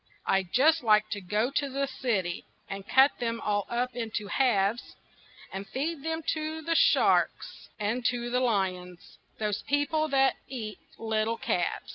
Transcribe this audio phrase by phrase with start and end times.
[0.25, 4.95] I'd just like to go to the city And cut them all up into halves
[5.53, 11.89] And feed them to sharks and to lions Those people that eat little calves.